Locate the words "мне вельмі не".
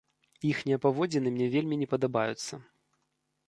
1.35-1.91